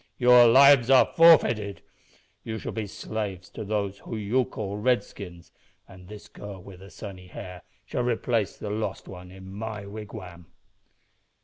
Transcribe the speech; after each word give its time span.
Your 0.17 0.47
lives 0.47 0.89
are 0.89 1.05
forfeited. 1.05 1.83
You 2.43 2.57
shall 2.57 2.71
be 2.71 2.87
slaves 2.87 3.51
to 3.51 3.63
those 3.63 3.99
whom 3.99 4.17
you 4.17 4.45
call 4.45 4.77
Redskins, 4.77 5.51
and 5.87 6.07
this 6.07 6.27
girl 6.27 6.59
with 6.59 6.79
the 6.79 6.89
sunny 6.89 7.27
hair 7.27 7.61
shall 7.85 8.01
replace 8.01 8.57
the 8.57 8.71
lost 8.71 9.07
one 9.07 9.29
in 9.29 9.47
my 9.53 9.85
wigwam." 9.85 10.47